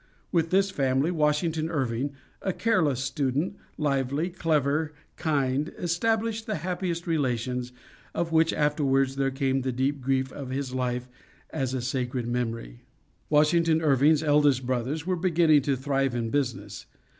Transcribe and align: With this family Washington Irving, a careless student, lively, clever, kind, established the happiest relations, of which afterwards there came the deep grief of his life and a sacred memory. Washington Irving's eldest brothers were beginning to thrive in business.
With 0.31 0.49
this 0.49 0.71
family 0.71 1.11
Washington 1.11 1.69
Irving, 1.69 2.13
a 2.41 2.51
careless 2.53 3.03
student, 3.03 3.55
lively, 3.77 4.31
clever, 4.31 4.93
kind, 5.15 5.71
established 5.77 6.47
the 6.47 6.55
happiest 6.65 7.05
relations, 7.05 7.71
of 8.15 8.31
which 8.31 8.51
afterwards 8.51 9.15
there 9.15 9.29
came 9.29 9.61
the 9.61 9.71
deep 9.71 10.01
grief 10.01 10.31
of 10.31 10.49
his 10.49 10.73
life 10.73 11.07
and 11.51 11.71
a 11.75 11.81
sacred 11.81 12.25
memory. 12.27 12.81
Washington 13.29 13.79
Irving's 13.79 14.23
eldest 14.23 14.65
brothers 14.65 15.05
were 15.05 15.15
beginning 15.15 15.61
to 15.61 15.75
thrive 15.75 16.15
in 16.15 16.31
business. 16.31 16.87